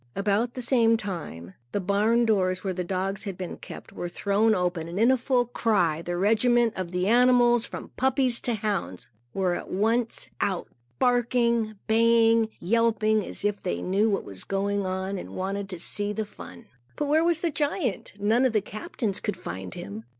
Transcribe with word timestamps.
About 0.15 0.55
the 0.55 0.63
same 0.63 0.97
time, 0.97 1.53
the 1.73 1.79
barn 1.79 2.25
doors 2.25 2.63
where 2.63 2.73
the 2.73 2.83
dogs 2.83 3.25
had 3.25 3.37
been 3.37 3.57
kept, 3.57 3.93
were 3.93 4.09
thrown 4.09 4.55
open. 4.55 4.87
In 4.97 5.15
full 5.15 5.45
cry, 5.45 6.01
a 6.07 6.17
regiment 6.17 6.73
of 6.75 6.89
the 6.89 7.05
animals, 7.07 7.67
from 7.67 7.89
puppies 7.97 8.39
to 8.41 8.55
hounds, 8.55 9.05
were 9.31 9.53
at 9.53 9.69
once 9.69 10.27
out, 10.39 10.67
barking, 10.97 11.75
baying, 11.85 12.45
and 12.45 12.49
yelping, 12.67 13.23
as 13.23 13.45
if 13.45 13.61
they 13.61 13.83
knew 13.83 14.09
what 14.09 14.23
was 14.25 14.43
going 14.43 14.87
on 14.87 15.19
and 15.19 15.35
wanted 15.35 15.69
to 15.69 15.79
see 15.79 16.13
the 16.13 16.25
fun. 16.25 16.65
But 16.95 17.05
where 17.05 17.23
was 17.23 17.41
the 17.41 17.51
giant? 17.51 18.13
None 18.19 18.43
of 18.45 18.53
the 18.53 18.61
captains 18.61 19.19
could 19.19 19.37
find 19.37 19.75
him. 19.75 20.05